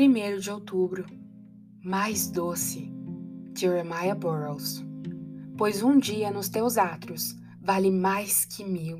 1 0.00 0.38
de 0.38 0.50
outubro, 0.50 1.04
mais 1.84 2.30
doce, 2.30 2.90
Jeremiah 3.54 4.14
Burroughs. 4.14 4.82
Pois 5.58 5.82
um 5.82 5.98
dia 5.98 6.30
nos 6.30 6.48
teus 6.48 6.78
átrios 6.78 7.36
vale 7.60 7.90
mais 7.90 8.46
que 8.46 8.64
mil. 8.64 8.98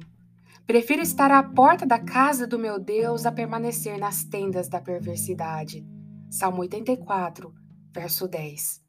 Prefiro 0.67 1.01
estar 1.01 1.31
à 1.31 1.43
porta 1.43 1.87
da 1.87 1.99
casa 1.99 2.47
do 2.47 2.59
meu 2.59 2.79
Deus 2.79 3.25
a 3.25 3.33
permanecer 3.33 3.99
nas 3.99 4.25
tendas 4.25 4.69
da 4.69 4.79
perversidade. 4.79 5.87
Salmo 6.29 6.61
84, 6.61 7.51
verso 7.95 8.29
10. 8.29 8.83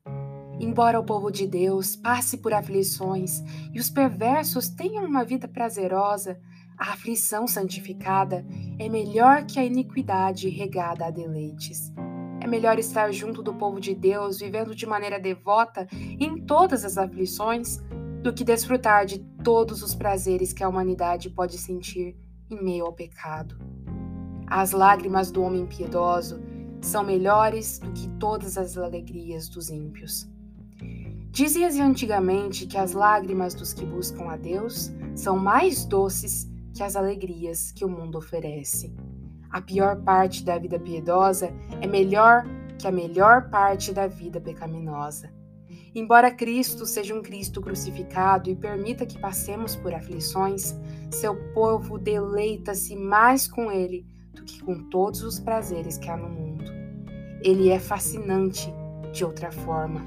Embora 0.60 1.00
o 1.00 1.06
povo 1.06 1.32
de 1.32 1.48
Deus 1.48 1.96
passe 1.96 2.40
por 2.40 2.54
aflições 2.54 3.42
e 3.74 3.80
os 3.80 3.90
perversos 3.90 4.68
tenham 4.68 5.06
uma 5.06 5.24
vida 5.24 5.48
prazerosa, 5.48 6.38
a 6.82 6.94
aflição 6.94 7.48
santificada 7.48 8.44
é 8.80 8.90
melhor 8.90 9.46
que 9.46 9.60
a 9.60 9.64
iniquidade 9.64 10.50
regada 10.50 11.06
a 11.06 11.12
deleites. 11.12 11.94
É 12.40 12.48
melhor 12.48 12.80
estar 12.80 13.12
junto 13.12 13.44
do 13.44 13.54
povo 13.54 13.80
de 13.80 13.94
Deus, 13.94 14.40
vivendo 14.40 14.74
de 14.74 14.88
maneira 14.88 15.20
devota 15.20 15.88
em 15.92 16.44
todas 16.44 16.84
as 16.84 16.98
aflições, 16.98 17.78
do 18.24 18.34
que 18.34 18.44
desfrutar 18.44 19.06
de 19.06 19.20
todos 19.44 19.84
os 19.84 19.94
prazeres 19.94 20.54
que 20.54 20.64
a 20.64 20.70
humanidade 20.70 21.30
pode 21.30 21.60
sentir 21.60 22.18
em 22.50 22.64
meio 22.64 22.86
ao 22.86 22.94
pecado. 22.94 23.60
As 24.48 24.72
lágrimas 24.72 25.30
do 25.30 25.44
homem 25.44 25.68
piedoso 25.68 26.42
são 26.82 27.04
melhores 27.04 27.78
do 27.78 27.92
que 27.92 28.08
todas 28.20 28.58
as 28.58 28.76
alegrias 28.76 29.48
dos 29.48 29.70
ímpios. 29.70 30.28
Dizia-se 31.30 31.80
antigamente 31.80 32.66
que 32.66 32.78
as 32.78 32.94
lágrimas 32.94 33.54
dos 33.54 33.72
que 33.72 33.86
buscam 33.86 34.26
a 34.32 34.36
Deus 34.36 34.92
são 35.16 35.38
mais 35.38 35.86
doces 35.86 36.51
que 36.74 36.84
as 36.84 36.96
alegrias 36.96 37.72
que 37.72 37.86
o 37.86 37.90
mundo 37.90 38.18
oferece. 38.18 38.94
A 39.50 39.62
pior 39.62 40.02
parte 40.04 40.46
da 40.46 40.58
vida 40.58 40.80
piedosa 40.80 41.54
é 41.82 41.88
melhor 41.88 42.46
que 42.80 42.88
a 42.88 42.92
melhor 42.92 43.50
parte 43.50 43.94
da 43.94 44.08
vida 44.08 44.40
pecaminosa. 44.40 45.32
Embora 45.94 46.32
Cristo 46.32 46.86
seja 46.86 47.14
um 47.14 47.22
Cristo 47.22 47.62
crucificado 47.62 48.50
e 48.50 48.56
permita 48.56 49.06
que 49.06 49.20
passemos 49.20 49.76
por 49.76 49.94
aflições, 49.94 50.74
seu 51.12 51.36
povo 51.54 51.98
deleita-se 51.98 52.96
mais 52.96 53.46
com 53.46 53.70
ele 53.70 54.06
do 54.34 54.44
que 54.44 54.64
com 54.64 54.90
todos 54.90 55.22
os 55.22 55.38
prazeres 55.38 55.98
que 55.98 56.10
há 56.10 56.16
no 56.16 56.30
mundo. 56.30 56.64
Ele 57.44 57.70
é 57.70 57.80
fascinante 57.80 58.74
de 59.12 59.26
outra 59.26 59.52
forma. 59.52 60.02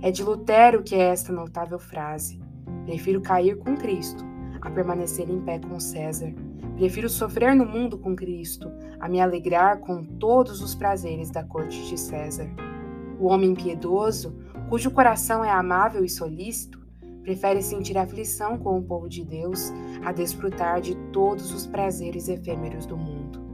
É 0.00 0.10
de 0.10 0.22
Lutero 0.22 0.82
que 0.82 0.94
é 0.94 1.02
esta 1.10 1.30
notável 1.30 1.78
frase: 1.78 2.40
Prefiro 2.86 3.20
cair 3.20 3.58
com 3.58 3.76
Cristo 3.76 4.33
a 4.64 4.70
permanecer 4.70 5.30
em 5.30 5.40
pé 5.40 5.60
com 5.60 5.78
César. 5.78 6.34
Prefiro 6.76 7.08
sofrer 7.08 7.54
no 7.54 7.64
mundo 7.64 7.96
com 7.96 8.16
Cristo, 8.16 8.72
a 8.98 9.08
me 9.08 9.20
alegrar 9.20 9.78
com 9.78 10.02
todos 10.02 10.60
os 10.60 10.74
prazeres 10.74 11.30
da 11.30 11.44
corte 11.44 11.86
de 11.86 11.96
César. 11.96 12.50
O 13.20 13.26
homem 13.26 13.54
piedoso, 13.54 14.34
cujo 14.68 14.90
coração 14.90 15.44
é 15.44 15.50
amável 15.50 16.04
e 16.04 16.08
solícito, 16.08 16.82
prefere 17.22 17.62
sentir 17.62 17.96
aflição 17.96 18.58
com 18.58 18.76
o 18.78 18.82
povo 18.82 19.08
de 19.08 19.24
Deus 19.24 19.72
a 20.04 20.10
desfrutar 20.10 20.80
de 20.80 20.96
todos 21.12 21.52
os 21.52 21.66
prazeres 21.66 22.28
efêmeros 22.28 22.86
do 22.86 22.96
mundo. 22.96 23.53